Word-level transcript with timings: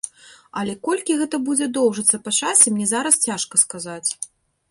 Але 0.61 0.71
колькі 0.87 1.17
гэта 1.19 1.39
будзе 1.49 1.67
доўжыцца 1.77 2.21
па 2.27 2.31
часе, 2.39 2.67
мне 2.77 2.87
зараз 2.95 3.21
цяжка 3.27 3.55
сказаць. 3.67 4.09